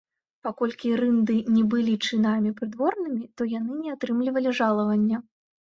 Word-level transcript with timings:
Паколькі 0.45 0.93
рынды 1.01 1.35
не 1.57 1.63
былі 1.75 1.93
чынамі 2.09 2.53
прыдворнымі, 2.63 3.21
то 3.35 3.51
яны 3.53 3.79
не 3.85 3.89
атрымлівалі 3.97 4.59
жалавання. 4.63 5.17